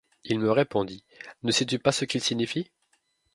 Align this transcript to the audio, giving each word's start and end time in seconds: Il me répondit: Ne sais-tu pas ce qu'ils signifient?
Il 0.23 0.39
me 0.39 0.49
répondit: 0.51 1.03
Ne 1.43 1.51
sais-tu 1.51 1.77
pas 1.77 1.91
ce 1.91 2.05
qu'ils 2.05 2.23
signifient? 2.23 2.71